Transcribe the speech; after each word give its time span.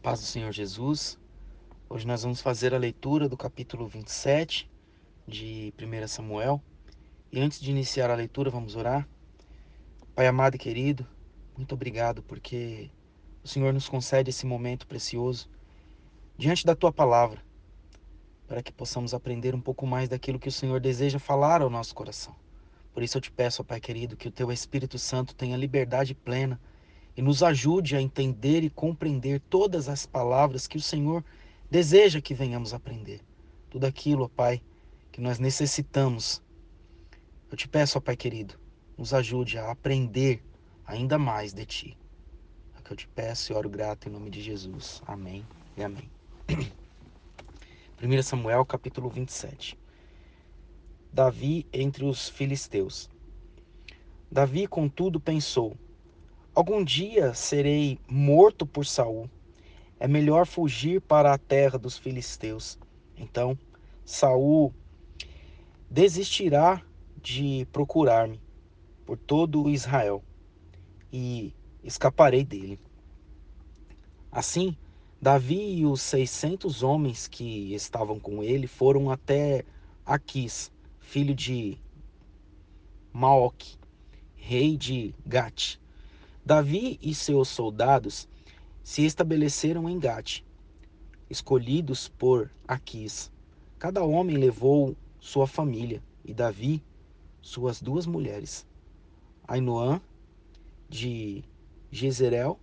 Paz 0.00 0.20
do 0.20 0.26
Senhor 0.26 0.52
Jesus. 0.52 1.18
Hoje 1.90 2.06
nós 2.06 2.22
vamos 2.22 2.40
fazer 2.40 2.72
a 2.72 2.78
leitura 2.78 3.28
do 3.28 3.36
capítulo 3.36 3.88
27 3.88 4.70
de 5.26 5.74
1 5.76 6.06
Samuel. 6.06 6.62
E 7.32 7.40
antes 7.40 7.58
de 7.60 7.72
iniciar 7.72 8.08
a 8.08 8.14
leitura, 8.14 8.48
vamos 8.48 8.76
orar. 8.76 9.08
Pai 10.14 10.28
amado 10.28 10.54
e 10.54 10.58
querido, 10.58 11.04
muito 11.56 11.74
obrigado 11.74 12.22
porque 12.22 12.88
o 13.42 13.48
Senhor 13.48 13.74
nos 13.74 13.88
concede 13.88 14.30
esse 14.30 14.46
momento 14.46 14.86
precioso 14.86 15.50
diante 16.36 16.64
da 16.64 16.76
tua 16.76 16.92
palavra, 16.92 17.42
para 18.46 18.62
que 18.62 18.72
possamos 18.72 19.12
aprender 19.12 19.52
um 19.52 19.60
pouco 19.60 19.84
mais 19.84 20.08
daquilo 20.08 20.38
que 20.38 20.48
o 20.48 20.52
Senhor 20.52 20.78
deseja 20.78 21.18
falar 21.18 21.60
ao 21.60 21.68
nosso 21.68 21.92
coração. 21.92 22.36
Por 22.94 23.02
isso 23.02 23.18
eu 23.18 23.22
te 23.22 23.32
peço, 23.32 23.64
Pai 23.64 23.80
querido, 23.80 24.16
que 24.16 24.28
o 24.28 24.32
teu 24.32 24.52
Espírito 24.52 24.96
Santo 24.96 25.34
tenha 25.34 25.56
liberdade 25.56 26.14
plena 26.14 26.58
e 27.18 27.20
nos 27.20 27.42
ajude 27.42 27.96
a 27.96 28.00
entender 28.00 28.62
e 28.62 28.70
compreender 28.70 29.40
todas 29.50 29.88
as 29.88 30.06
palavras 30.06 30.68
que 30.68 30.76
o 30.76 30.80
Senhor 30.80 31.24
deseja 31.68 32.20
que 32.20 32.32
venhamos 32.32 32.72
aprender. 32.72 33.20
Tudo 33.68 33.86
aquilo, 33.86 34.22
ó 34.22 34.28
Pai, 34.28 34.62
que 35.10 35.20
nós 35.20 35.40
necessitamos. 35.40 36.40
Eu 37.50 37.56
te 37.56 37.66
peço, 37.66 37.98
ó 37.98 38.00
Pai 38.00 38.16
querido, 38.16 38.54
nos 38.96 39.12
ajude 39.12 39.58
a 39.58 39.68
aprender 39.68 40.40
ainda 40.86 41.18
mais 41.18 41.52
de 41.52 41.66
Ti. 41.66 41.98
É 42.78 42.82
que 42.82 42.92
eu 42.92 42.96
te 42.96 43.08
peço 43.08 43.52
e 43.52 43.56
oro 43.56 43.68
grato 43.68 44.08
em 44.08 44.12
nome 44.12 44.30
de 44.30 44.40
Jesus. 44.40 45.02
Amém 45.04 45.44
e 45.76 45.82
amém. 45.82 46.08
1 48.00 48.22
Samuel 48.22 48.64
capítulo 48.64 49.10
27 49.10 49.76
Davi 51.12 51.66
entre 51.72 52.04
os 52.04 52.28
filisteus 52.28 53.10
Davi, 54.30 54.68
contudo, 54.68 55.18
pensou: 55.18 55.76
Algum 56.58 56.82
dia 56.82 57.34
serei 57.34 58.00
morto 58.10 58.66
por 58.66 58.84
Saul. 58.84 59.30
É 60.00 60.08
melhor 60.08 60.44
fugir 60.44 61.00
para 61.00 61.32
a 61.32 61.38
terra 61.38 61.78
dos 61.78 61.96
filisteus. 61.96 62.76
Então, 63.16 63.56
Saul 64.04 64.74
desistirá 65.88 66.82
de 67.22 67.64
procurar-me 67.72 68.42
por 69.06 69.16
todo 69.16 69.70
Israel 69.70 70.20
e 71.12 71.54
escaparei 71.84 72.44
dele. 72.44 72.80
Assim, 74.32 74.76
Davi 75.22 75.76
e 75.76 75.86
os 75.86 76.02
seiscentos 76.02 76.82
homens 76.82 77.28
que 77.28 77.72
estavam 77.72 78.18
com 78.18 78.42
ele 78.42 78.66
foram 78.66 79.12
até 79.12 79.64
Aquis, 80.04 80.72
filho 80.98 81.36
de 81.36 81.78
Maoque, 83.12 83.78
rei 84.34 84.76
de 84.76 85.14
Gate, 85.24 85.78
Davi 86.48 86.98
e 87.02 87.14
seus 87.14 87.46
soldados 87.48 88.26
se 88.82 89.04
estabeleceram 89.04 89.86
em 89.86 89.98
Gate, 89.98 90.40
escolhidos 91.28 92.08
por 92.08 92.50
Aquis. 92.66 93.30
Cada 93.78 94.02
homem 94.02 94.38
levou 94.38 94.96
sua 95.20 95.46
família 95.46 96.02
e 96.24 96.32
Davi 96.32 96.82
suas 97.42 97.82
duas 97.82 98.06
mulheres, 98.06 98.66
Ainoã 99.46 100.00
de 100.88 101.44
Jezreel 101.90 102.58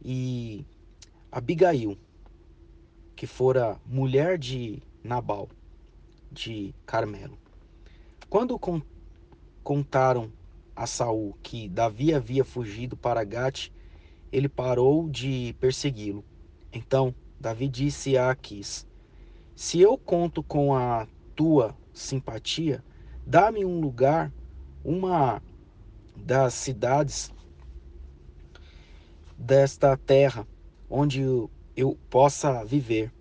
e 0.00 0.64
Abigail, 1.32 1.98
que 3.16 3.26
fora 3.26 3.76
mulher 3.84 4.38
de 4.38 4.80
Nabal 5.02 5.48
de 6.30 6.72
Carmelo. 6.86 7.36
Quando 8.30 8.56
contaram 9.64 10.30
a 10.78 10.86
Saul 10.86 11.36
que 11.42 11.68
Davi 11.68 12.14
havia 12.14 12.44
fugido 12.44 12.96
para 12.96 13.24
Gate, 13.24 13.70
ele 14.30 14.48
parou 14.48 15.08
de 15.08 15.56
persegui-lo. 15.58 16.24
Então 16.72 17.12
Davi 17.40 17.68
disse 17.68 18.16
a 18.16 18.30
Aquis: 18.30 18.86
Se 19.56 19.80
eu 19.80 19.98
conto 19.98 20.40
com 20.40 20.76
a 20.76 21.08
tua 21.34 21.76
simpatia, 21.92 22.84
dá-me 23.26 23.64
um 23.64 23.80
lugar, 23.80 24.32
uma 24.84 25.42
das 26.14 26.54
cidades 26.54 27.32
desta 29.36 29.96
terra, 29.96 30.46
onde 30.88 31.22
eu, 31.76 31.98
possa 32.08 32.64
viver, 32.64 33.12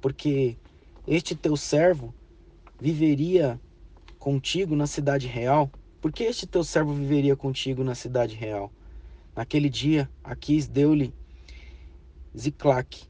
porque 0.00 0.56
este 1.06 1.34
teu 1.34 1.58
servo 1.58 2.14
viveria 2.80 3.60
contigo 4.18 4.74
na 4.74 4.86
cidade 4.86 5.26
real 5.26 5.70
por 6.02 6.10
que 6.10 6.24
este 6.24 6.48
teu 6.48 6.64
servo 6.64 6.92
viveria 6.92 7.36
contigo 7.36 7.84
na 7.84 7.94
cidade 7.94 8.34
real? 8.34 8.72
Naquele 9.36 9.70
dia, 9.70 10.10
Aquis 10.24 10.66
deu-lhe 10.66 11.14
Ziclac. 12.36 13.04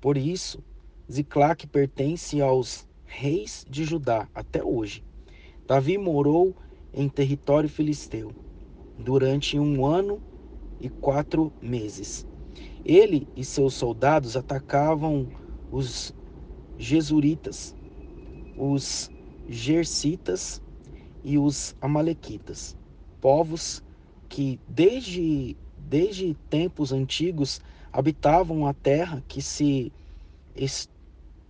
Por 0.00 0.16
isso, 0.16 0.62
Ziclac 1.10 1.66
pertence 1.66 2.40
aos 2.40 2.88
reis 3.04 3.66
de 3.68 3.82
Judá 3.82 4.28
até 4.32 4.62
hoje. 4.62 5.02
Davi 5.66 5.98
morou 5.98 6.54
em 6.92 7.08
território 7.08 7.68
filisteu 7.68 8.30
durante 8.96 9.58
um 9.58 9.84
ano 9.84 10.22
e 10.80 10.88
quatro 10.88 11.52
meses. 11.60 12.24
Ele 12.84 13.26
e 13.34 13.44
seus 13.44 13.74
soldados 13.74 14.36
atacavam 14.36 15.26
os 15.68 16.14
Jesuritas, 16.78 17.74
os 18.56 19.10
Gersitas 19.48 20.62
e 21.24 21.38
os 21.38 21.74
Amalequitas, 21.80 22.76
povos 23.20 23.82
que 24.28 24.60
desde, 24.68 25.56
desde 25.78 26.34
tempos 26.50 26.92
antigos 26.92 27.60
habitavam 27.92 28.66
a 28.66 28.74
terra 28.74 29.24
que 29.26 29.40
se, 29.40 29.90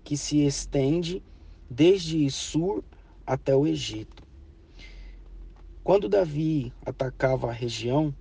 que 0.05 0.17
se 0.17 0.47
estende 0.47 1.23
desde 1.69 2.31
Sur 2.31 2.85
até 3.27 3.57
o 3.57 3.67
Egito. 3.67 4.23
Quando 5.83 6.09
Davi 6.09 6.73
atacava 6.87 7.49
a 7.49 7.53
região, 7.53 8.15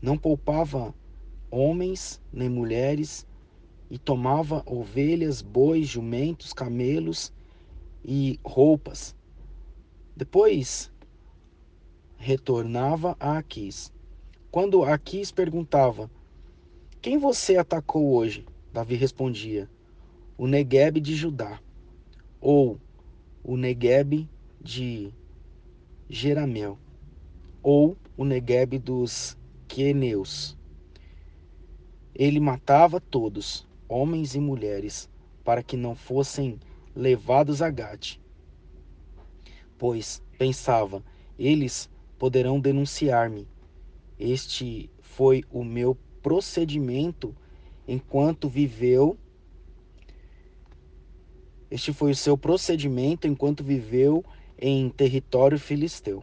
não 0.00 0.16
poupava 0.16 0.94
homens 1.50 2.20
nem 2.32 2.48
mulheres, 2.48 3.26
e 3.90 3.98
tomava 3.98 4.62
ovelhas, 4.64 5.42
bois, 5.42 5.88
jumentos, 5.88 6.52
camelos 6.52 7.32
e 8.04 8.38
roupas, 8.44 9.16
depois 10.20 10.92
retornava 12.18 13.16
a 13.18 13.38
Aquis. 13.38 13.90
Quando 14.50 14.84
Aquis 14.84 15.32
perguntava: 15.32 16.10
Quem 17.00 17.16
você 17.16 17.56
atacou 17.56 18.12
hoje? 18.12 18.44
Davi 18.70 18.96
respondia: 18.96 19.66
O 20.36 20.46
Negueb 20.46 21.00
de 21.00 21.16
Judá, 21.16 21.58
ou 22.38 22.78
o 23.42 23.56
Negueb 23.56 24.28
de 24.60 25.10
Jeramel, 26.06 26.78
ou 27.62 27.96
o 28.14 28.22
Negueb 28.22 28.78
dos 28.78 29.38
Queneus. 29.66 30.54
Ele 32.14 32.40
matava 32.40 33.00
todos, 33.00 33.66
homens 33.88 34.34
e 34.34 34.38
mulheres, 34.38 35.08
para 35.42 35.62
que 35.62 35.78
não 35.78 35.94
fossem 35.94 36.60
levados 36.94 37.62
a 37.62 37.70
Gate 37.70 38.19
pois 39.80 40.22
pensava: 40.36 41.02
eles 41.38 41.88
poderão 42.18 42.60
denunciar-me. 42.60 43.48
Este 44.18 44.90
foi 45.00 45.42
o 45.50 45.64
meu 45.64 45.96
procedimento 46.22 47.34
enquanto 47.88 48.46
viveu. 48.46 49.16
Este 51.70 51.94
foi 51.94 52.10
o 52.10 52.16
seu 52.16 52.36
procedimento 52.36 53.26
enquanto 53.26 53.64
viveu 53.64 54.22
em 54.58 54.90
território 54.90 55.58
filisteu. 55.58 56.22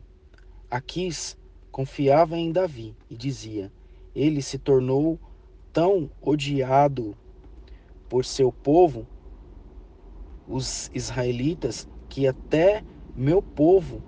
Aquis 0.69 1.35
confiava 1.71 2.37
em 2.37 2.51
Davi 2.51 2.95
e 3.09 3.17
dizia: 3.17 3.73
Ele 4.13 4.39
se 4.43 4.59
tornou 4.59 5.19
tão 5.73 6.11
odiado 6.21 7.17
por 8.07 8.23
seu 8.23 8.51
povo, 8.51 9.07
os 10.47 10.91
israelitas, 10.93 11.87
que 12.07 12.27
até 12.27 12.83
meu 13.17 13.41
povo, 13.41 14.03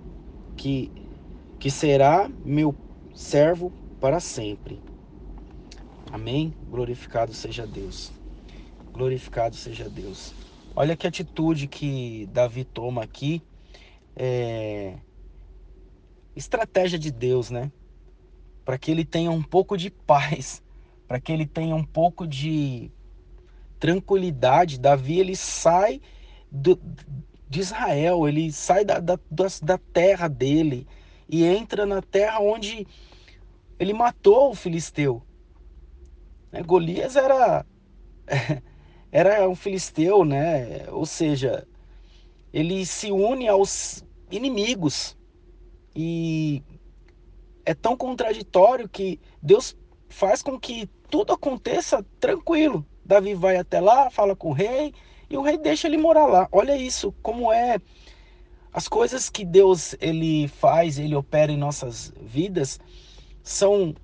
que, 0.56 0.88
que 1.58 1.68
será 1.68 2.30
meu 2.44 2.72
servo 3.12 3.72
para 4.00 4.20
sempre. 4.20 4.78
Amém? 6.12 6.54
Glorificado 6.70 7.34
seja 7.34 7.66
Deus. 7.66 8.12
Glorificado 8.92 9.56
seja 9.56 9.88
Deus. 9.88 10.32
Olha 10.76 10.96
que 10.96 11.06
atitude 11.06 11.66
que 11.66 12.26
Davi 12.32 12.64
toma 12.64 13.02
aqui. 13.02 13.42
É... 14.14 14.96
Estratégia 16.36 16.98
de 16.98 17.10
Deus, 17.10 17.50
né? 17.50 17.72
Para 18.64 18.78
que 18.78 18.90
ele 18.92 19.04
tenha 19.04 19.30
um 19.32 19.42
pouco 19.42 19.76
de 19.76 19.90
paz, 19.90 20.62
para 21.08 21.20
que 21.20 21.32
ele 21.32 21.46
tenha 21.46 21.74
um 21.74 21.84
pouco 21.84 22.26
de 22.26 22.92
tranquilidade. 23.80 24.78
Davi 24.78 25.18
ele 25.18 25.34
sai 25.34 26.00
do, 26.50 26.78
de 27.50 27.58
Israel, 27.58 28.28
ele 28.28 28.52
sai 28.52 28.84
da, 28.84 29.00
da, 29.00 29.18
da 29.60 29.76
terra 29.76 30.28
dele 30.28 30.86
e 31.28 31.44
entra 31.44 31.84
na 31.84 32.00
terra 32.00 32.38
onde 32.38 32.86
ele 33.76 33.92
matou 33.92 34.50
o 34.50 34.54
filisteu. 34.54 35.20
Né? 36.52 36.62
Golias 36.62 37.16
era 37.16 37.66
era 39.10 39.48
um 39.48 39.56
filisteu, 39.56 40.24
né? 40.24 40.88
Ou 40.92 41.04
seja, 41.04 41.66
ele 42.52 42.86
se 42.86 43.10
une 43.10 43.48
aos 43.48 44.04
inimigos 44.30 45.18
e 45.94 46.62
é 47.64 47.74
tão 47.74 47.96
contraditório 47.96 48.88
que 48.88 49.18
Deus 49.42 49.76
faz 50.08 50.40
com 50.40 50.58
que 50.58 50.88
tudo 51.10 51.32
aconteça 51.32 52.06
tranquilo. 52.20 52.86
Davi 53.04 53.34
vai 53.34 53.56
até 53.56 53.80
lá, 53.80 54.08
fala 54.08 54.36
com 54.36 54.50
o 54.50 54.52
rei 54.52 54.94
e 55.30 55.36
o 55.36 55.42
rei 55.42 55.56
deixa 55.56 55.86
ele 55.86 55.96
morar 55.96 56.26
lá. 56.26 56.48
Olha 56.50 56.76
isso, 56.76 57.14
como 57.22 57.52
é 57.52 57.78
as 58.72 58.88
coisas 58.88 59.30
que 59.30 59.44
Deus 59.44 59.94
ele 60.00 60.48
faz, 60.48 60.98
ele 60.98 61.14
opera 61.14 61.50
em 61.50 61.56
nossas 61.56 62.12
vidas 62.20 62.78
são 63.42 63.94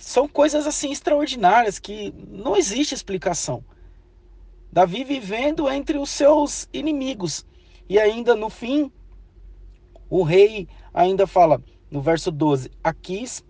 são 0.00 0.26
coisas 0.26 0.66
assim 0.66 0.90
extraordinárias 0.90 1.78
que 1.78 2.12
não 2.28 2.56
existe 2.56 2.94
explicação. 2.94 3.64
Davi 4.72 5.04
vivendo 5.04 5.70
entre 5.70 5.98
os 5.98 6.10
seus 6.10 6.68
inimigos 6.72 7.46
e 7.88 7.98
ainda 7.98 8.34
no 8.34 8.50
fim 8.50 8.90
o 10.10 10.22
rei 10.22 10.68
ainda 10.92 11.26
fala 11.26 11.62
no 11.90 12.00
verso 12.00 12.30
12: 12.30 12.70
Aquis 12.82 13.44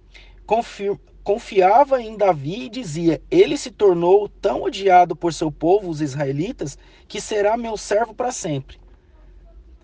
confiava 1.23 2.01
em 2.01 2.17
Davi 2.17 2.65
e 2.65 2.69
dizia: 2.69 3.23
Ele 3.31 3.57
se 3.57 3.71
tornou 3.71 4.29
tão 4.29 4.63
odiado 4.63 5.15
por 5.15 5.33
seu 5.33 5.51
povo, 5.51 5.89
os 5.89 6.01
israelitas, 6.01 6.77
que 7.07 7.21
será 7.21 7.57
meu 7.57 7.77
servo 7.77 8.15
para 8.15 8.33
sempre. 8.33 8.79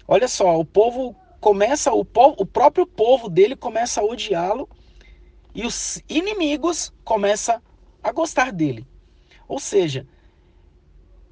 Olha 0.06 0.26
só, 0.26 0.58
o 0.58 0.64
povo 0.64 1.14
começa, 1.40 1.92
o, 1.92 2.04
povo, 2.04 2.36
o 2.38 2.46
próprio 2.46 2.86
povo 2.86 3.28
dele 3.28 3.54
começa 3.54 4.00
a 4.00 4.04
odiá-lo 4.04 4.68
e 5.54 5.66
os 5.66 6.02
inimigos 6.08 6.92
começam 7.04 7.60
a 8.02 8.12
gostar 8.12 8.52
dele. 8.52 8.86
Ou 9.46 9.58
seja, 9.58 10.06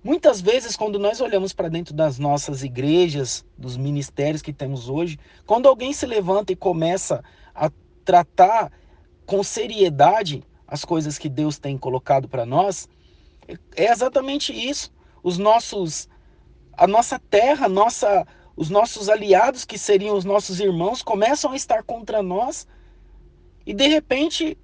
muitas 0.02 0.40
vezes 0.40 0.76
quando 0.76 0.98
nós 0.98 1.20
olhamos 1.20 1.52
para 1.52 1.68
dentro 1.68 1.94
das 1.94 2.18
nossas 2.18 2.62
igrejas, 2.62 3.44
dos 3.56 3.76
ministérios 3.76 4.42
que 4.42 4.52
temos 4.52 4.88
hoje, 4.88 5.18
quando 5.46 5.68
alguém 5.68 5.92
se 5.92 6.06
levanta 6.06 6.52
e 6.52 6.56
começa 6.56 7.24
a 7.54 7.70
tratar 8.04 8.70
com 9.26 9.42
seriedade 9.42 10.42
as 10.66 10.84
coisas 10.84 11.18
que 11.18 11.28
Deus 11.28 11.58
tem 11.58 11.76
colocado 11.76 12.28
para 12.28 12.46
nós, 12.46 12.88
é 13.76 13.90
exatamente 13.90 14.52
isso. 14.52 14.92
Os 15.22 15.38
nossos 15.38 16.08
a 16.72 16.86
nossa 16.86 17.18
terra, 17.18 17.68
nossa 17.68 18.26
os 18.56 18.70
nossos 18.70 19.08
aliados 19.08 19.64
que 19.64 19.78
seriam 19.78 20.16
os 20.16 20.24
nossos 20.24 20.60
irmãos 20.60 21.02
começam 21.02 21.52
a 21.52 21.56
estar 21.56 21.82
contra 21.82 22.22
nós 22.22 22.66
e 23.66 23.74
de 23.74 23.86
repente 23.86 24.56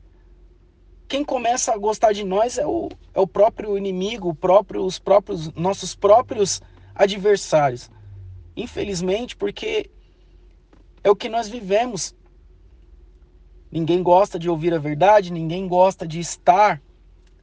quem 1.09 1.23
começa 1.23 1.75
a 1.75 1.77
gostar 1.77 2.13
de 2.13 2.25
nós 2.25 2.57
é 2.57 2.67
o, 2.67 2.89
é 3.13 3.21
o 3.21 3.27
próprio 3.27 3.77
inimigo, 3.77 4.31
o 4.31 4.35
próprio, 4.35 4.83
os 4.83 4.99
próprios 4.99 5.53
nossos 5.53 5.95
próprios 5.95 6.63
adversários. 6.95 7.91
Infelizmente, 8.57 9.37
porque 9.37 9.91
é 11.05 11.11
o 11.11 11.17
que 11.17 11.29
nós 11.29 11.49
vivemos. 11.49 12.15
Ninguém 13.73 14.03
gosta 14.03 14.39
de 14.39 14.51
ouvir 14.51 14.75
a 14.75 14.79
verdade, 14.79 15.33
ninguém 15.33 15.67
gosta 15.67 16.07
de 16.07 16.21
estar 16.21 16.83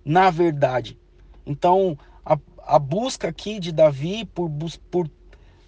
na 0.06 0.30
verdade. 0.30 0.96
Então, 1.44 1.98
a, 2.24 2.38
a 2.68 2.78
busca 2.78 3.28
aqui 3.28 3.60
de 3.60 3.72
Davi 3.72 4.26
por, 4.26 4.48
por, 4.92 5.10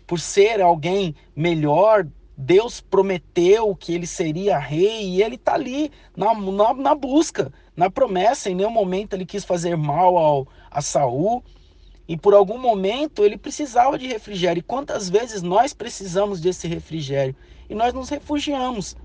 por 0.06 0.20
ser 0.20 0.62
alguém 0.62 1.16
melhor, 1.36 2.08
Deus 2.38 2.80
prometeu 2.80 3.76
que 3.76 3.92
ele 3.92 4.06
seria 4.06 4.60
rei 4.60 5.10
e 5.10 5.24
ele 5.24 5.34
está 5.34 5.56
ali 5.56 5.92
na, 6.16 6.36
na, 6.36 6.74
na, 6.76 6.96
busca, 6.96 7.52
na 7.76 7.90
promessa. 7.90 8.48
Em 8.48 8.56
nenhum 8.56 8.70
momento 8.70 9.14
ele 9.14 9.26
quis 9.26 9.44
fazer 9.44 9.76
mal 9.76 10.16
ao, 10.16 10.48
a 10.70 10.80
Saul. 10.80 11.44
E 12.08 12.16
por 12.16 12.36
algum 12.36 12.60
momento 12.60 13.24
ele 13.24 13.38
precisava 13.38 13.98
de 13.98 14.06
refrigério. 14.06 14.60
E 14.60 14.64
quantas 14.64 15.10
vezes 15.10 15.42
nós 15.42 15.74
precisamos 15.74 16.40
desse 16.40 16.68
refrigério? 16.68 17.36
E 17.68 17.74
nós 17.74 17.94
nos 17.94 18.10
refugiamos 18.10 18.96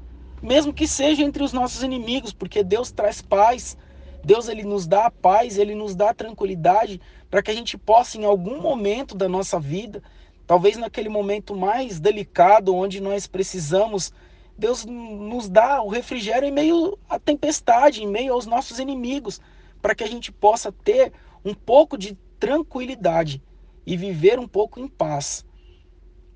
mesmo 0.42 0.72
que 0.72 0.86
seja 0.86 1.22
entre 1.22 1.42
os 1.42 1.52
nossos 1.52 1.82
inimigos, 1.82 2.32
porque 2.32 2.62
Deus 2.62 2.90
traz 2.90 3.22
paz. 3.22 3.76
Deus 4.24 4.48
ele 4.48 4.64
nos 4.64 4.86
dá 4.86 5.06
a 5.06 5.10
paz, 5.10 5.56
ele 5.56 5.74
nos 5.74 5.94
dá 5.94 6.10
a 6.10 6.14
tranquilidade 6.14 7.00
para 7.30 7.42
que 7.42 7.50
a 7.50 7.54
gente 7.54 7.78
possa 7.78 8.18
em 8.18 8.24
algum 8.24 8.60
momento 8.60 9.14
da 9.14 9.28
nossa 9.28 9.58
vida, 9.58 10.02
talvez 10.46 10.76
naquele 10.76 11.08
momento 11.08 11.54
mais 11.54 12.00
delicado 12.00 12.74
onde 12.74 13.00
nós 13.00 13.26
precisamos, 13.26 14.12
Deus 14.58 14.84
nos 14.84 15.48
dá 15.48 15.82
o 15.82 15.88
refrigério 15.88 16.48
em 16.48 16.52
meio 16.52 16.98
à 17.08 17.18
tempestade, 17.18 18.02
em 18.02 18.06
meio 18.06 18.32
aos 18.32 18.46
nossos 18.46 18.78
inimigos, 18.78 19.40
para 19.82 19.94
que 19.94 20.02
a 20.02 20.08
gente 20.08 20.32
possa 20.32 20.72
ter 20.72 21.12
um 21.44 21.52
pouco 21.54 21.98
de 21.98 22.16
tranquilidade 22.40 23.42
e 23.86 23.96
viver 23.96 24.38
um 24.38 24.48
pouco 24.48 24.80
em 24.80 24.88
paz. 24.88 25.44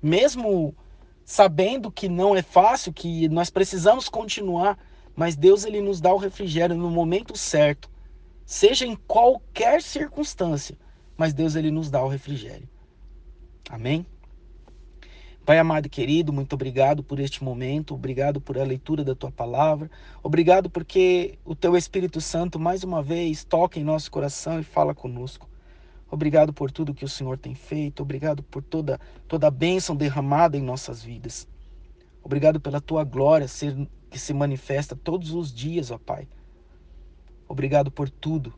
Mesmo 0.01 0.75
sabendo 1.23 1.91
que 1.91 2.09
não 2.09 2.35
é 2.35 2.41
fácil, 2.41 2.93
que 2.93 3.27
nós 3.29 3.49
precisamos 3.49 4.09
continuar, 4.09 4.77
mas 5.15 5.35
Deus 5.35 5.65
ele 5.65 5.81
nos 5.81 6.01
dá 6.01 6.13
o 6.13 6.17
refrigério 6.17 6.75
no 6.75 6.89
momento 6.89 7.37
certo, 7.37 7.89
seja 8.45 8.85
em 8.85 8.95
qualquer 8.95 9.81
circunstância, 9.81 10.77
mas 11.15 11.33
Deus 11.33 11.55
ele 11.55 11.71
nos 11.71 11.89
dá 11.89 12.03
o 12.03 12.07
refrigério. 12.07 12.67
Amém? 13.69 14.05
Pai 15.43 15.57
amado 15.57 15.87
e 15.87 15.89
querido, 15.89 16.31
muito 16.31 16.53
obrigado 16.53 17.03
por 17.03 17.19
este 17.19 17.43
momento, 17.43 17.95
obrigado 17.95 18.39
por 18.39 18.59
a 18.59 18.63
leitura 18.63 19.03
da 19.03 19.15
tua 19.15 19.31
palavra, 19.31 19.89
obrigado 20.21 20.69
porque 20.69 21.39
o 21.43 21.55
teu 21.55 21.75
Espírito 21.75 22.21
Santo 22.21 22.59
mais 22.59 22.83
uma 22.83 23.01
vez 23.01 23.43
toca 23.43 23.79
em 23.79 23.83
nosso 23.83 24.11
coração 24.11 24.59
e 24.59 24.63
fala 24.63 24.93
conosco. 24.93 25.50
Obrigado 26.11 26.51
por 26.51 26.69
tudo 26.69 26.93
que 26.93 27.05
o 27.05 27.09
Senhor 27.09 27.37
tem 27.37 27.55
feito. 27.55 28.03
Obrigado 28.03 28.43
por 28.43 28.61
toda, 28.61 28.99
toda 29.29 29.47
a 29.47 29.51
bênção 29.51 29.95
derramada 29.95 30.57
em 30.57 30.61
nossas 30.61 31.01
vidas. 31.01 31.47
Obrigado 32.21 32.59
pela 32.59 32.81
tua 32.81 33.05
glória 33.05 33.47
ser, 33.47 33.87
que 34.09 34.19
se 34.19 34.33
manifesta 34.33 34.93
todos 34.93 35.31
os 35.31 35.53
dias, 35.53 35.89
ó 35.89 35.97
Pai. 35.97 36.27
Obrigado 37.47 37.89
por 37.89 38.09
tudo. 38.09 38.53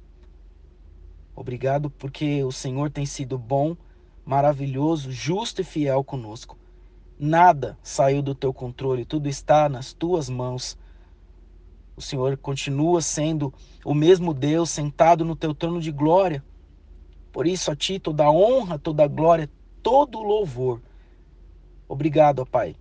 Obrigado 1.35 1.91
porque 1.91 2.43
o 2.43 2.51
Senhor 2.51 2.89
tem 2.89 3.05
sido 3.05 3.37
bom, 3.37 3.77
maravilhoso, 4.25 5.11
justo 5.11 5.61
e 5.61 5.63
fiel 5.63 6.03
conosco. 6.03 6.57
Nada 7.19 7.77
saiu 7.83 8.23
do 8.23 8.33
teu 8.33 8.51
controle, 8.51 9.05
tudo 9.05 9.29
está 9.29 9.69
nas 9.69 9.93
tuas 9.93 10.27
mãos. 10.27 10.75
O 11.95 12.01
Senhor 12.01 12.35
continua 12.35 12.99
sendo 12.99 13.53
o 13.85 13.93
mesmo 13.93 14.33
Deus 14.33 14.71
sentado 14.71 15.23
no 15.23 15.35
teu 15.35 15.53
trono 15.53 15.79
de 15.79 15.91
glória 15.91 16.43
por 17.33 17.47
isso 17.47 17.71
a 17.71 17.75
ti 17.75 17.99
toda 17.99 18.29
honra, 18.29 18.77
toda 18.77 19.07
glória, 19.07 19.49
todo 19.81 20.21
louvor. 20.21 20.79
Obrigado, 21.89 22.39
ó 22.39 22.45
Pai, 22.45 22.75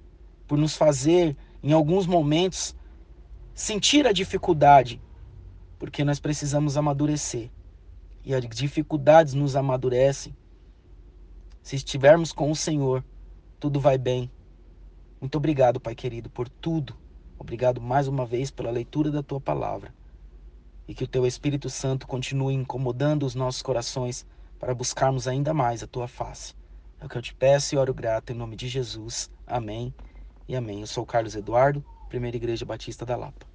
por 0.46 0.58
nos 0.58 0.76
fazer 0.76 1.34
em 1.62 1.72
alguns 1.72 2.06
momentos 2.06 2.76
sentir 3.54 4.06
a 4.06 4.12
dificuldade, 4.12 5.00
porque 5.78 6.04
nós 6.04 6.20
precisamos 6.20 6.76
amadurecer. 6.76 7.50
E 8.24 8.34
as 8.34 8.46
dificuldades 8.46 9.32
nos 9.32 9.56
amadurecem. 9.56 10.36
Se 11.62 11.74
estivermos 11.74 12.30
com 12.30 12.50
o 12.50 12.54
Senhor, 12.54 13.02
tudo 13.58 13.80
vai 13.80 13.96
bem. 13.96 14.30
Muito 15.18 15.36
obrigado, 15.36 15.80
Pai 15.80 15.94
querido, 15.94 16.28
por 16.28 16.46
tudo. 16.46 16.94
Obrigado 17.38 17.80
mais 17.80 18.06
uma 18.06 18.26
vez 18.26 18.50
pela 18.50 18.70
leitura 18.70 19.10
da 19.10 19.22
tua 19.22 19.40
palavra. 19.40 19.94
E 20.86 20.94
que 20.94 21.04
o 21.04 21.08
teu 21.08 21.26
Espírito 21.26 21.70
Santo 21.70 22.06
continue 22.06 22.54
incomodando 22.54 23.24
os 23.24 23.34
nossos 23.34 23.62
corações 23.62 24.26
para 24.62 24.76
buscarmos 24.76 25.26
ainda 25.26 25.52
mais 25.52 25.82
a 25.82 25.88
tua 25.88 26.06
face. 26.06 26.54
É 27.00 27.04
o 27.04 27.08
que 27.08 27.18
eu 27.18 27.22
te 27.22 27.34
peço 27.34 27.74
e 27.74 27.78
oro 27.78 27.92
grato 27.92 28.30
em 28.30 28.36
nome 28.36 28.54
de 28.54 28.68
Jesus. 28.68 29.28
Amém 29.44 29.92
e 30.46 30.54
amém. 30.54 30.82
Eu 30.82 30.86
sou 30.86 31.04
Carlos 31.04 31.34
Eduardo, 31.34 31.84
Primeira 32.08 32.36
Igreja 32.36 32.64
Batista 32.64 33.04
da 33.04 33.16
Lapa. 33.16 33.51